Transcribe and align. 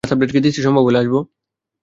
সম্ভব 0.61 0.83
হলে 0.83 0.99
আসব। 0.99 1.15